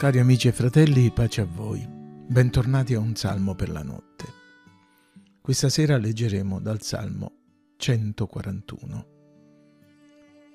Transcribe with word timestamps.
Cari 0.00 0.18
amici 0.18 0.48
e 0.48 0.52
fratelli, 0.52 1.10
pace 1.10 1.42
a 1.42 1.44
voi. 1.44 1.86
Bentornati 1.86 2.94
a 2.94 2.98
un 2.98 3.14
salmo 3.16 3.54
per 3.54 3.68
la 3.68 3.82
notte. 3.82 4.24
Questa 5.42 5.68
sera 5.68 5.98
leggeremo 5.98 6.58
dal 6.58 6.80
Salmo 6.80 7.32
141. 7.76 9.06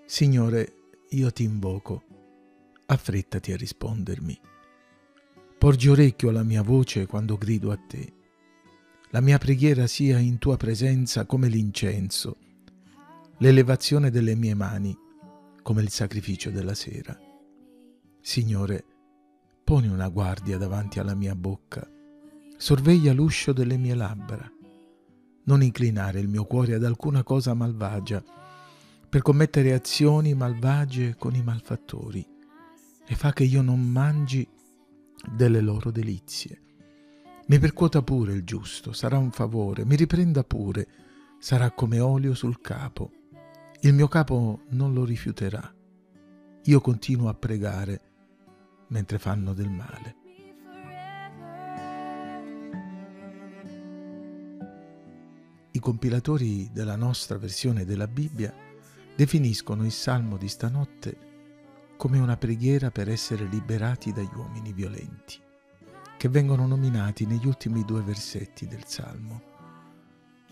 Signore, 0.07 0.73
io 1.09 1.31
ti 1.31 1.43
invoco, 1.43 2.05
affrettati 2.87 3.51
a 3.51 3.55
rispondermi. 3.55 4.35
Porgi 5.59 5.89
orecchio 5.89 6.29
alla 6.29 6.41
mia 6.41 6.63
voce 6.63 7.05
quando 7.05 7.37
grido 7.37 7.69
a 7.69 7.77
te. 7.77 8.13
La 9.11 9.21
mia 9.21 9.37
preghiera 9.37 9.85
sia 9.85 10.17
in 10.17 10.39
tua 10.39 10.57
presenza 10.57 11.27
come 11.27 11.49
l'incenso, 11.49 12.37
l'elevazione 13.37 14.09
delle 14.09 14.33
mie 14.33 14.55
mani 14.55 14.97
come 15.61 15.83
il 15.83 15.89
sacrificio 15.89 16.49
della 16.49 16.73
sera. 16.73 17.15
Signore, 18.19 18.85
Poni 19.65 19.87
una 19.87 20.09
guardia 20.09 20.59
davanti 20.59 20.99
alla 20.99 21.15
mia 21.15 21.33
bocca, 21.33 21.89
sorveglia 22.55 23.13
l'uscio 23.13 23.51
delle 23.51 23.77
mie 23.77 23.95
labbra. 23.95 24.47
Non 25.45 25.63
inclinare 25.63 26.19
il 26.19 26.27
mio 26.27 26.45
cuore 26.45 26.75
ad 26.75 26.83
alcuna 26.83 27.23
cosa 27.23 27.55
malvagia, 27.55 28.23
per 29.09 29.23
commettere 29.23 29.73
azioni 29.73 30.35
malvagie 30.35 31.15
con 31.17 31.33
i 31.33 31.41
malfattori, 31.41 32.23
e 33.07 33.15
fa 33.15 33.33
che 33.33 33.43
io 33.43 33.63
non 33.63 33.81
mangi 33.81 34.47
delle 35.35 35.61
loro 35.61 35.89
delizie. 35.89 36.61
Mi 37.47 37.57
percuota 37.57 38.03
pure 38.03 38.33
il 38.33 38.43
giusto, 38.43 38.93
sarà 38.93 39.17
un 39.17 39.31
favore, 39.31 39.83
mi 39.83 39.95
riprenda 39.95 40.43
pure, 40.43 40.87
sarà 41.39 41.71
come 41.71 41.99
olio 41.99 42.35
sul 42.35 42.61
capo. 42.61 43.11
Il 43.81 43.95
mio 43.95 44.07
capo 44.09 44.61
non 44.69 44.93
lo 44.93 45.03
rifiuterà. 45.03 45.73
Io 46.65 46.81
continuo 46.81 47.29
a 47.29 47.33
pregare 47.33 48.13
mentre 48.87 49.19
fanno 49.19 49.53
del 49.53 49.69
male. 49.69 50.15
I 55.71 55.79
compilatori 55.79 56.69
della 56.71 56.95
nostra 56.95 57.37
versione 57.37 57.83
della 57.83 58.07
Bibbia 58.07 58.53
definiscono 59.15 59.83
il 59.83 59.91
salmo 59.91 60.37
di 60.37 60.47
stanotte 60.47 61.17
come 61.97 62.19
una 62.19 62.37
preghiera 62.37 62.91
per 62.91 63.09
essere 63.09 63.45
liberati 63.45 64.11
dagli 64.11 64.33
uomini 64.35 64.71
violenti, 64.73 65.37
che 66.17 66.29
vengono 66.29 66.65
nominati 66.65 67.25
negli 67.25 67.45
ultimi 67.45 67.83
due 67.83 68.01
versetti 68.01 68.67
del 68.67 68.85
salmo. 68.85 69.53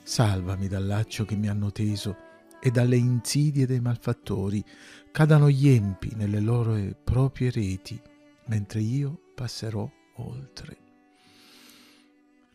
Salvami 0.03 0.67
dal 0.67 0.85
laccio 0.85 1.23
che 1.23 1.35
mi 1.35 1.47
hanno 1.47 1.71
teso 1.71 2.17
e 2.61 2.71
dalle 2.71 2.97
insidie 2.97 3.65
dei 3.65 3.79
malfattori, 3.79 4.63
cadano 5.11 5.49
gli 5.49 5.69
empi 5.69 6.13
nelle 6.15 6.39
loro 6.39 6.77
proprie 7.03 7.51
reti 7.51 8.01
mentre 8.45 8.79
io 8.81 9.31
passerò 9.35 9.89
oltre. 10.15 10.77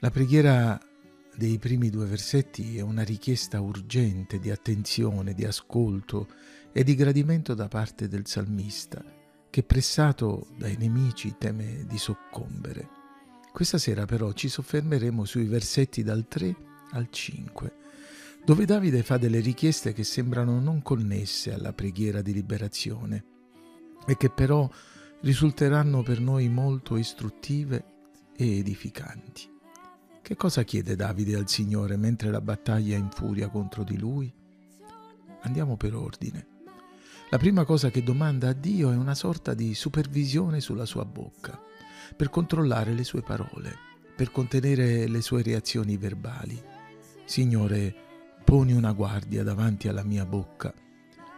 La 0.00 0.10
preghiera 0.10 0.80
dei 1.34 1.58
primi 1.58 1.90
due 1.90 2.06
versetti 2.06 2.78
è 2.78 2.80
una 2.80 3.02
richiesta 3.02 3.60
urgente 3.60 4.38
di 4.38 4.50
attenzione, 4.50 5.34
di 5.34 5.44
ascolto 5.44 6.28
e 6.72 6.84
di 6.84 6.94
gradimento 6.94 7.54
da 7.54 7.68
parte 7.68 8.08
del 8.08 8.26
salmista, 8.26 9.04
che 9.50 9.62
pressato 9.62 10.48
dai 10.56 10.76
nemici 10.76 11.36
teme 11.38 11.84
di 11.86 11.98
soccombere. 11.98 12.88
Questa 13.52 13.78
sera 13.78 14.04
però 14.04 14.32
ci 14.32 14.48
soffermeremo 14.48 15.24
sui 15.24 15.46
versetti 15.46 16.02
dal 16.02 16.26
3 16.28 16.56
al 16.92 17.08
5, 17.10 17.72
dove 18.44 18.64
Davide 18.64 19.02
fa 19.02 19.16
delle 19.16 19.40
richieste 19.40 19.92
che 19.92 20.04
sembrano 20.04 20.60
non 20.60 20.82
connesse 20.82 21.52
alla 21.52 21.72
preghiera 21.72 22.22
di 22.22 22.32
liberazione 22.32 23.24
e 24.06 24.16
che 24.16 24.30
però 24.30 24.68
risulteranno 25.20 26.02
per 26.02 26.20
noi 26.20 26.48
molto 26.48 26.96
istruttive 26.96 27.84
e 28.36 28.58
edificanti. 28.58 29.56
Che 30.22 30.36
cosa 30.36 30.62
chiede 30.62 30.94
Davide 30.94 31.36
al 31.36 31.48
Signore 31.48 31.96
mentre 31.96 32.30
la 32.30 32.40
battaglia 32.40 32.96
infuria 32.96 33.48
contro 33.48 33.82
di 33.82 33.98
lui? 33.98 34.32
Andiamo 35.40 35.76
per 35.76 35.94
ordine. 35.94 36.46
La 37.30 37.38
prima 37.38 37.64
cosa 37.64 37.90
che 37.90 38.02
domanda 38.02 38.48
a 38.48 38.52
Dio 38.52 38.90
è 38.90 38.96
una 38.96 39.14
sorta 39.14 39.54
di 39.54 39.74
supervisione 39.74 40.60
sulla 40.60 40.86
sua 40.86 41.04
bocca, 41.04 41.60
per 42.16 42.30
controllare 42.30 42.92
le 42.92 43.04
sue 43.04 43.22
parole, 43.22 43.76
per 44.14 44.30
contenere 44.30 45.06
le 45.06 45.20
sue 45.20 45.42
reazioni 45.42 45.96
verbali. 45.96 46.60
Signore, 47.24 47.94
poni 48.44 48.72
una 48.72 48.92
guardia 48.92 49.42
davanti 49.42 49.88
alla 49.88 50.04
mia 50.04 50.24
bocca, 50.24 50.72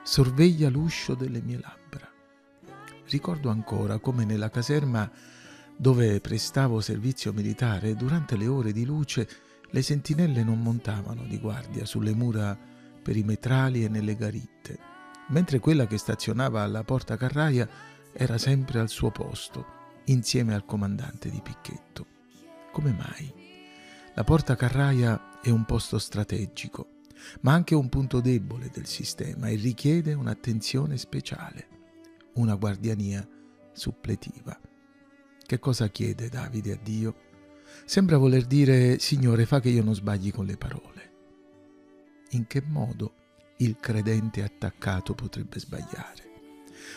sorveglia 0.03 0.69
l'uscio 0.69 1.15
delle 1.15 1.41
mie 1.41 1.59
labbra. 1.59 1.80
Ricordo 3.11 3.51
ancora 3.51 3.99
come 3.99 4.25
nella 4.25 4.51
caserma 4.51 5.11
dove 5.77 6.21
prestavo 6.21 6.81
servizio 6.81 7.33
militare, 7.33 7.97
durante 7.97 8.37
le 8.37 8.47
ore 8.47 8.71
di 8.71 8.85
luce, 8.85 9.29
le 9.71 9.83
sentinelle 9.83 10.45
non 10.45 10.61
montavano 10.61 11.25
di 11.25 11.37
guardia 11.41 11.85
sulle 11.85 12.15
mura 12.15 12.57
perimetrali 13.03 13.83
e 13.83 13.89
nelle 13.89 14.15
garitte, 14.15 14.79
mentre 15.31 15.59
quella 15.59 15.89
che 15.89 15.99
stazionava 15.99 16.63
alla 16.63 16.85
porta 16.85 17.17
carraia 17.17 17.69
era 18.13 18.39
sempre 18.39 18.79
al 18.79 18.89
suo 18.89 19.11
posto, 19.11 19.67
insieme 20.05 20.55
al 20.55 20.65
comandante 20.65 21.31
di 21.31 21.41
picchetto. 21.43 22.07
Come 22.71 22.93
mai? 22.93 23.35
La 24.15 24.23
porta 24.23 24.55
carraia 24.55 25.41
è 25.41 25.51
un 25.51 25.65
posto 25.65 25.99
strategico, 25.99 27.01
ma 27.41 27.55
anche 27.55 27.75
un 27.75 27.89
punto 27.89 28.21
debole 28.21 28.71
del 28.73 28.87
sistema 28.87 29.49
e 29.49 29.57
richiede 29.57 30.15
un'attenzione 30.15 30.97
speciale 30.97 31.79
una 32.41 32.55
guardiania 32.55 33.27
suppletiva. 33.73 34.59
Che 35.47 35.59
cosa 35.59 35.89
chiede 35.89 36.29
Davide 36.29 36.73
a 36.73 36.79
Dio? 36.83 37.15
Sembra 37.85 38.19
voler 38.19 38.47
dire, 38.47 38.99
Signore, 38.99 39.47
fa 39.47 39.61
che 39.61 39.69
io 39.69 39.83
non 39.83 39.95
sbagli 39.95 40.33
con 40.33 40.47
le 40.47 40.57
parole. 40.57 41.13
In 42.31 42.47
che 42.47 42.63
modo 42.63 43.15
il 43.59 43.77
credente 43.79 44.43
attaccato 44.43 45.15
potrebbe 45.15 45.59
sbagliare? 45.59 46.29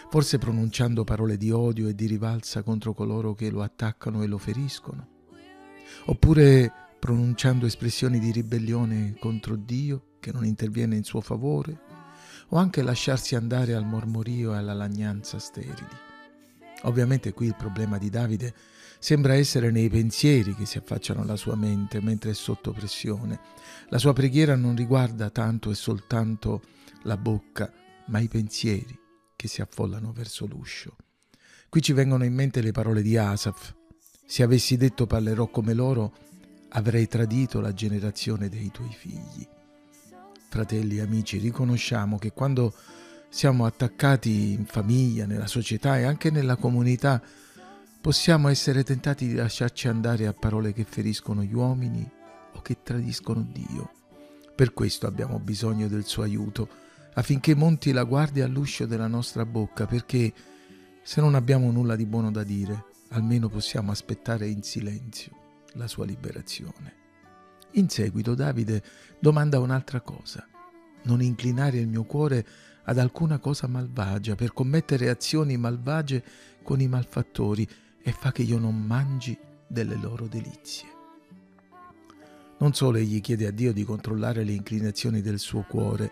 Forse 0.09 0.37
pronunciando 0.37 1.03
parole 1.03 1.37
di 1.37 1.51
odio 1.51 1.87
e 1.87 1.95
di 1.95 2.05
rivalsa 2.05 2.63
contro 2.63 2.93
coloro 2.93 3.33
che 3.33 3.49
lo 3.49 3.61
attaccano 3.61 4.23
e 4.23 4.27
lo 4.27 4.37
feriscono? 4.37 5.07
Oppure 6.05 6.71
pronunciando 6.99 7.65
espressioni 7.65 8.19
di 8.19 8.31
ribellione 8.31 9.15
contro 9.19 9.55
Dio 9.55 10.15
che 10.19 10.31
non 10.31 10.45
interviene 10.45 10.95
in 10.95 11.03
suo 11.03 11.21
favore? 11.21 11.92
O 12.53 12.57
anche 12.57 12.83
lasciarsi 12.83 13.35
andare 13.35 13.73
al 13.73 13.85
mormorio 13.85 14.53
e 14.53 14.57
alla 14.57 14.73
lagnanza 14.73 15.39
sterili. 15.39 15.87
Ovviamente 16.83 17.33
qui 17.33 17.47
il 17.47 17.55
problema 17.55 17.97
di 17.97 18.11
Davide 18.11 18.53
sembra 18.99 19.33
essere 19.33 19.71
nei 19.71 19.89
pensieri 19.89 20.53
che 20.53 20.67
si 20.67 20.77
affacciano 20.77 21.21
alla 21.21 21.35
sua 21.35 21.55
mente 21.55 21.99
mentre 21.99 22.29
è 22.29 22.33
sotto 22.33 22.71
pressione. 22.71 23.39
La 23.89 23.97
sua 23.97 24.13
preghiera 24.13 24.55
non 24.55 24.75
riguarda 24.75 25.31
tanto 25.31 25.71
e 25.71 25.75
soltanto 25.75 26.61
la 27.03 27.17
bocca, 27.17 27.71
ma 28.07 28.19
i 28.19 28.27
pensieri 28.27 28.97
che 29.35 29.47
si 29.47 29.61
affollano 29.61 30.11
verso 30.11 30.45
l'uscio. 30.45 30.95
Qui 31.69 31.81
ci 31.81 31.93
vengono 31.93 32.23
in 32.23 32.35
mente 32.35 32.61
le 32.61 32.71
parole 32.71 33.01
di 33.01 33.17
Asaf. 33.17 33.73
Se 34.27 34.43
avessi 34.43 34.77
detto 34.77 35.07
parlerò 35.07 35.47
come 35.47 35.73
loro, 35.73 36.13
avrei 36.69 37.07
tradito 37.07 37.59
la 37.59 37.73
generazione 37.73 38.47
dei 38.47 38.69
tuoi 38.69 38.93
figli 38.93 39.47
fratelli 40.53 40.97
e 40.97 41.01
amici, 41.01 41.39
riconosciamo 41.39 42.19
che 42.19 42.31
quando 42.31 42.75
siamo 43.27 43.65
attaccati 43.65 44.51
in 44.51 44.67
famiglia, 44.67 45.25
nella 45.25 45.47
società 45.47 45.97
e 45.97 46.03
anche 46.03 46.29
nella 46.29 46.57
comunità, 46.57 47.19
possiamo 47.99 48.49
essere 48.49 48.83
tentati 48.83 49.25
di 49.25 49.33
lasciarci 49.33 49.87
andare 49.87 50.27
a 50.27 50.33
parole 50.33 50.71
che 50.71 50.83
feriscono 50.83 51.41
gli 51.41 51.55
uomini 51.55 52.07
o 52.53 52.61
che 52.61 52.83
tradiscono 52.83 53.43
Dio. 53.51 53.93
Per 54.55 54.73
questo 54.73 55.07
abbiamo 55.07 55.39
bisogno 55.39 55.87
del 55.87 56.05
suo 56.05 56.21
aiuto, 56.21 56.69
affinché 57.15 57.55
monti 57.55 57.91
la 57.91 58.03
guardia 58.03 58.45
all'uscio 58.45 58.85
della 58.85 59.07
nostra 59.07 59.47
bocca, 59.47 59.88
perché 59.88 60.31
se 61.01 61.19
non 61.19 61.33
abbiamo 61.33 61.71
nulla 61.71 61.95
di 61.95 62.06
buono 62.06 62.29
da 62.29 62.44
dire, 62.44 62.85
almeno 63.09 63.49
possiamo 63.49 63.91
aspettare 63.91 64.47
in 64.47 64.61
silenzio 64.61 65.31
la 65.73 65.88
sua 65.88 66.06
liberazione. 66.06 67.01
In 67.75 67.89
seguito 67.89 68.35
Davide 68.35 68.83
domanda 69.19 69.59
un'altra 69.59 69.99
cosa. 70.01 70.47
Non 71.03 71.21
inclinare 71.21 71.79
il 71.79 71.87
mio 71.87 72.03
cuore 72.03 72.45
ad 72.83 72.99
alcuna 72.99 73.39
cosa 73.39 73.65
malvagia 73.67 74.35
per 74.35 74.53
commettere 74.53 75.09
azioni 75.09 75.57
malvagie 75.57 76.23
con 76.61 76.81
i 76.81 76.87
malfattori 76.87 77.67
e 78.01 78.11
fa 78.11 78.31
che 78.31 78.43
io 78.43 78.59
non 78.59 78.79
mangi 78.79 79.35
delle 79.65 79.95
loro 79.95 80.27
delizie. 80.27 80.87
Non 82.59 82.73
solo 82.73 82.97
egli 82.97 83.21
chiede 83.21 83.47
a 83.47 83.51
Dio 83.51 83.73
di 83.73 83.83
controllare 83.83 84.43
le 84.43 84.51
inclinazioni 84.51 85.21
del 85.21 85.39
suo 85.39 85.63
cuore, 85.63 86.11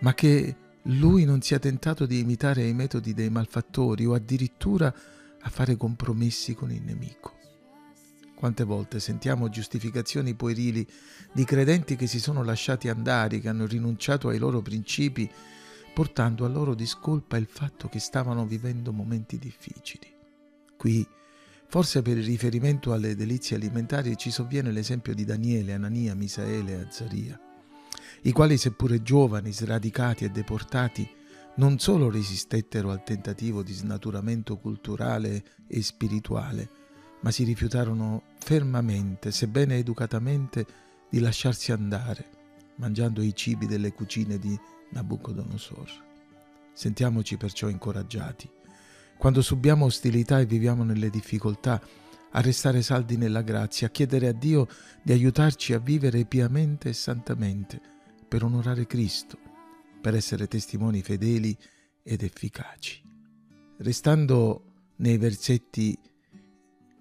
ma 0.00 0.12
che 0.12 0.56
lui 0.82 1.24
non 1.24 1.40
sia 1.40 1.60
tentato 1.60 2.04
di 2.04 2.18
imitare 2.18 2.64
i 2.64 2.74
metodi 2.74 3.14
dei 3.14 3.30
malfattori 3.30 4.04
o 4.06 4.14
addirittura 4.14 4.92
a 5.40 5.48
fare 5.50 5.76
compromessi 5.76 6.54
con 6.54 6.72
il 6.72 6.82
nemico. 6.82 7.33
Quante 8.34 8.64
volte 8.64 9.00
sentiamo 9.00 9.48
giustificazioni 9.48 10.34
puerili 10.34 10.86
di 11.32 11.44
credenti 11.44 11.96
che 11.96 12.06
si 12.06 12.20
sono 12.20 12.42
lasciati 12.42 12.88
andare, 12.88 13.38
che 13.38 13.48
hanno 13.48 13.66
rinunciato 13.66 14.28
ai 14.28 14.38
loro 14.38 14.60
principi, 14.60 15.30
portando 15.94 16.44
a 16.44 16.48
loro 16.48 16.74
discolpa 16.74 17.36
il 17.36 17.46
fatto 17.46 17.88
che 17.88 18.00
stavano 18.00 18.44
vivendo 18.44 18.92
momenti 18.92 19.38
difficili. 19.38 20.12
Qui, 20.76 21.06
forse 21.68 22.02
per 22.02 22.18
il 22.18 22.24
riferimento 22.24 22.92
alle 22.92 23.14
delizie 23.14 23.56
alimentari, 23.56 24.16
ci 24.16 24.30
sovviene 24.30 24.72
l'esempio 24.72 25.14
di 25.14 25.24
Daniele, 25.24 25.72
Anania, 25.72 26.14
Misaele 26.14 26.72
e 26.72 26.80
Azzaria, 26.80 27.40
i 28.22 28.32
quali, 28.32 28.58
seppure 28.58 29.02
giovani, 29.02 29.52
sradicati 29.52 30.24
e 30.24 30.30
deportati, 30.30 31.08
non 31.56 31.78
solo 31.78 32.10
resistettero 32.10 32.90
al 32.90 33.04
tentativo 33.04 33.62
di 33.62 33.72
snaturamento 33.72 34.56
culturale 34.56 35.44
e 35.68 35.82
spirituale, 35.82 36.68
ma 37.24 37.30
si 37.30 37.42
rifiutarono 37.44 38.22
fermamente, 38.36 39.32
sebbene 39.32 39.78
educatamente, 39.78 40.66
di 41.08 41.20
lasciarsi 41.20 41.72
andare, 41.72 42.26
mangiando 42.76 43.22
i 43.22 43.34
cibi 43.34 43.64
delle 43.64 43.94
cucine 43.94 44.38
di 44.38 44.54
Nabucodonosor. 44.90 45.90
Sentiamoci 46.74 47.38
perciò 47.38 47.68
incoraggiati, 47.68 48.46
quando 49.16 49.40
subiamo 49.40 49.86
ostilità 49.86 50.38
e 50.38 50.44
viviamo 50.44 50.84
nelle 50.84 51.08
difficoltà, 51.08 51.80
a 52.32 52.40
restare 52.42 52.82
saldi 52.82 53.16
nella 53.16 53.40
grazia, 53.40 53.86
a 53.86 53.90
chiedere 53.90 54.28
a 54.28 54.32
Dio 54.32 54.68
di 55.02 55.12
aiutarci 55.12 55.72
a 55.72 55.78
vivere 55.78 56.26
piamente 56.26 56.90
e 56.90 56.92
santamente 56.92 57.80
per 58.28 58.44
onorare 58.44 58.86
Cristo, 58.86 59.38
per 59.98 60.14
essere 60.14 60.46
testimoni 60.46 61.00
fedeli 61.00 61.56
ed 62.02 62.22
efficaci. 62.22 63.00
Restando 63.78 64.92
nei 64.96 65.16
versetti 65.16 65.98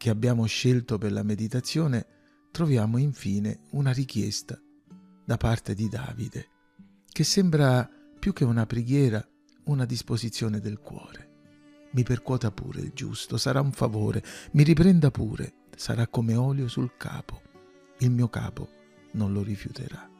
che 0.04 0.10
abbiamo 0.10 0.46
scelto 0.48 0.98
per 0.98 1.14
la 1.14 1.24
meditazione, 1.24 2.06
troviamo 2.52 2.98
infine 2.98 3.62
una 3.70 3.94
richiesta 3.94 4.60
da 5.24 5.38
parte 5.38 5.74
di 5.74 5.88
Davide, 5.88 6.50
che 7.10 7.24
sembra 7.24 7.90
più 8.20 8.34
che 8.34 8.44
una 8.44 8.66
preghiera, 8.66 9.26
una 9.68 9.86
disposizione 9.86 10.60
del 10.60 10.80
cuore. 10.80 11.88
Mi 11.92 12.04
percuota 12.04 12.52
pure 12.52 12.82
il 12.82 12.92
giusto, 12.94 13.38
sarà 13.38 13.62
un 13.62 13.72
favore, 13.72 14.22
mi 14.52 14.64
riprenda 14.64 15.10
pure, 15.10 15.68
sarà 15.74 16.06
come 16.10 16.36
olio 16.36 16.68
sul 16.68 16.98
capo, 16.98 17.42
il 18.00 18.12
mio 18.12 18.28
capo 18.28 18.68
non 19.14 19.32
lo 19.32 19.42
rifiuterà. 19.42 20.12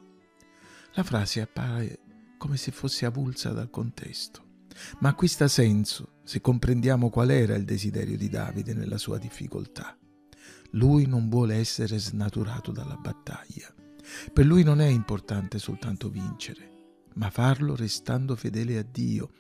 La 0.94 1.04
frase 1.04 1.42
appare 1.42 2.00
come 2.38 2.56
se 2.56 2.72
fosse 2.72 3.06
avulsa 3.06 3.52
dal 3.52 3.70
contesto, 3.70 4.62
ma 5.00 5.10
acquista 5.10 5.50
senso 5.50 6.13
se 6.24 6.42
comprendiamo 6.42 7.10
qual 7.10 7.32
era 7.32 7.56
il 7.56 7.66
desiderio 7.66 8.18
di 8.18 8.30
Davide 8.30 8.74
nella 8.74 8.98
sua 8.98 9.18
difficoltà. 9.18 9.98
Lui 10.72 11.06
non 11.06 11.30
vuole 11.30 11.56
essere 11.56 12.00
snaturato 12.00 12.72
dalla 12.72 12.96
battaglia. 12.96 13.74
Per 14.32 14.46
lui 14.46 14.64
non 14.64 14.82
è 14.82 14.88
importante 14.88 15.60
soltanto 15.60 16.10
vincere, 16.10 16.70
ma 17.16 17.30
farlo 17.30 17.76
restando 17.76 18.36
fedele 18.36 18.78
a 18.78 18.86
Dio, 18.90 19.32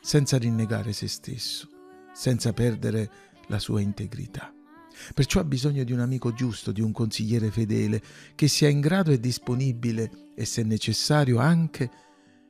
senza 0.00 0.36
rinnegare 0.36 0.92
se 0.92 1.08
stesso, 1.08 1.68
senza 2.12 2.52
perdere 2.52 3.10
la 3.48 3.58
sua 3.58 3.80
integrità. 3.80 4.52
Perciò 5.14 5.40
ha 5.40 5.44
bisogno 5.44 5.84
di 5.84 5.92
un 5.92 6.00
amico 6.00 6.32
giusto, 6.32 6.72
di 6.72 6.80
un 6.80 6.92
consigliere 6.92 7.50
fedele, 7.50 8.02
che 8.34 8.48
sia 8.48 8.68
in 8.68 8.80
grado 8.80 9.10
e 9.10 9.18
disponibile, 9.18 10.30
e 10.34 10.44
se 10.44 10.62
necessario 10.62 11.38
anche 11.38 11.90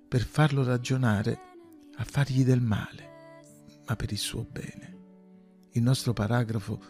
per 0.08 0.24
farlo 0.24 0.64
ragionare, 0.64 1.38
a 1.96 2.04
fargli 2.04 2.44
del 2.44 2.60
male, 2.60 3.11
ma 3.86 3.96
per 3.96 4.12
il 4.12 4.18
suo 4.18 4.44
bene. 4.44 5.00
Il 5.72 5.82
nostro 5.82 6.12
paragrafo 6.12 6.80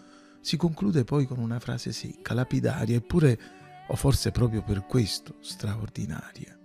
si 0.40 0.56
conclude 0.56 1.04
poi 1.04 1.26
con 1.26 1.38
una 1.38 1.60
frase 1.60 1.92
secca, 1.92 2.34
lapidaria, 2.34 2.96
eppure, 2.96 3.38
o 3.88 3.96
forse 3.96 4.30
proprio 4.30 4.62
per 4.62 4.86
questo, 4.86 5.36
straordinaria. 5.40 6.58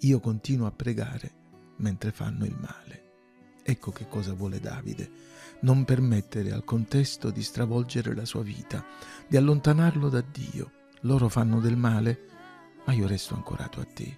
Io 0.00 0.20
continuo 0.20 0.66
a 0.66 0.72
pregare 0.72 1.34
mentre 1.78 2.12
fanno 2.12 2.44
il 2.44 2.56
male. 2.58 3.08
Ecco 3.62 3.90
che 3.90 4.08
cosa 4.08 4.32
vuole 4.32 4.58
Davide, 4.58 5.10
non 5.60 5.84
permettere 5.84 6.52
al 6.52 6.64
contesto 6.64 7.30
di 7.30 7.42
stravolgere 7.42 8.14
la 8.14 8.24
sua 8.24 8.42
vita, 8.42 8.84
di 9.28 9.36
allontanarlo 9.36 10.08
da 10.08 10.22
Dio. 10.22 10.72
Loro 11.02 11.28
fanno 11.28 11.60
del 11.60 11.76
male, 11.76 12.28
ma 12.86 12.92
io 12.92 13.06
resto 13.06 13.34
ancorato 13.34 13.80
a 13.80 13.84
te. 13.84 14.16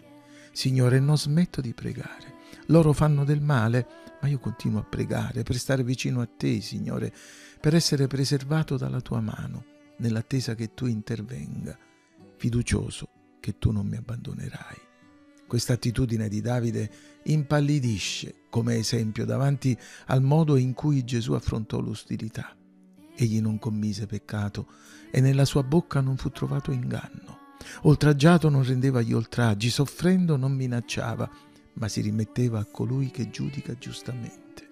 Signore, 0.52 1.00
non 1.00 1.19
smetto 1.19 1.60
di 1.60 1.75
pregare. 1.75 2.40
Loro 2.66 2.93
fanno 2.93 3.25
del 3.25 3.40
male, 3.40 3.87
ma 4.20 4.28
io 4.28 4.38
continuo 4.38 4.81
a 4.81 4.84
pregare 4.84 5.43
per 5.43 5.56
stare 5.56 5.82
vicino 5.82 6.20
a 6.20 6.28
te, 6.28 6.60
Signore, 6.60 7.12
per 7.60 7.75
essere 7.75 8.06
preservato 8.06 8.76
dalla 8.76 9.00
tua 9.00 9.20
mano, 9.20 9.64
nell'attesa 9.99 10.54
che 10.54 10.75
tu 10.75 10.87
intervenga, 10.87 11.76
fiducioso 12.37 13.08
che 13.40 13.58
tu 13.58 13.72
non 13.72 13.87
mi 13.87 13.96
abbandonerai. 13.96 14.90
Questa 15.46 15.75
attitudine 15.75 16.28
di 16.28 16.40
Davide 16.40 16.90
impallidisce 17.25 18.46
come 18.49 18.76
esempio 18.76 19.26
davanti 19.26 19.76
al 20.06 20.22
modo 20.22 20.56
in 20.56 20.72
cui 20.72 21.04
Gesù 21.04 21.34
affrontò 21.34 21.78
l'ostilità. 21.81 22.56
Egli 23.14 23.40
non 23.40 23.58
commise 23.58 24.06
peccato 24.06 24.66
e 25.10 25.20
nella 25.20 25.44
sua 25.44 25.62
bocca 25.62 26.00
non 26.00 26.16
fu 26.16 26.31
trovato 26.31 26.72
inganno. 26.72 27.38
Oltraggiato 27.82 28.49
non 28.49 28.64
rendeva 28.64 29.02
gli 29.02 29.12
oltraggi, 29.12 29.69
soffrendo 29.69 30.37
non 30.37 30.52
minacciava, 30.52 31.31
ma 31.74 31.88
si 31.88 32.00
rimetteva 32.00 32.60
a 32.60 32.64
colui 32.64 33.10
che 33.10 33.30
giudica 33.30 33.74
giustamente. 33.74 34.69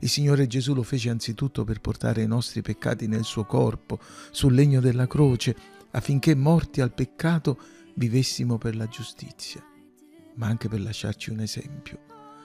Il 0.00 0.08
Signore 0.08 0.46
Gesù 0.46 0.74
lo 0.74 0.82
fece 0.82 1.10
anzitutto 1.10 1.64
per 1.64 1.80
portare 1.80 2.22
i 2.22 2.26
nostri 2.26 2.60
peccati 2.60 3.06
nel 3.06 3.24
suo 3.24 3.44
corpo, 3.44 4.00
sul 4.30 4.54
legno 4.54 4.80
della 4.80 5.06
croce, 5.06 5.56
affinché 5.92 6.34
morti 6.34 6.80
al 6.80 6.92
peccato 6.92 7.58
vivessimo 7.94 8.58
per 8.58 8.74
la 8.74 8.88
giustizia, 8.88 9.62
ma 10.34 10.46
anche 10.46 10.68
per 10.68 10.80
lasciarci 10.80 11.30
un 11.30 11.40
esempio, 11.40 11.98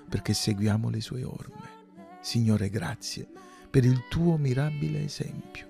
perché 0.07 0.33
seguiamo 0.33 0.89
le 0.89 1.01
sue 1.01 1.23
orme. 1.23 1.75
Signore, 2.21 2.69
grazie 2.69 3.27
per 3.69 3.85
il 3.85 4.07
tuo 4.09 4.37
mirabile 4.37 5.03
esempio, 5.03 5.67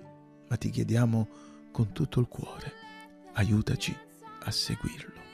ma 0.48 0.56
ti 0.56 0.70
chiediamo 0.70 1.28
con 1.70 1.92
tutto 1.92 2.20
il 2.20 2.26
cuore, 2.26 2.72
aiutaci 3.34 3.94
a 4.44 4.50
seguirlo. 4.50 5.27